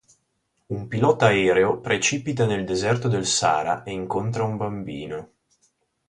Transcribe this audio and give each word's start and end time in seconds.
Un 0.77 0.87
pilota 0.87 1.27
aereo 1.27 1.79
precipita 1.79 2.47
nel 2.47 2.65
deserto 2.65 3.07
del 3.07 3.23
Sahara 3.27 3.83
e 3.83 3.91
incontra 3.91 4.43
un 4.43 4.57
bambino. 4.57 5.31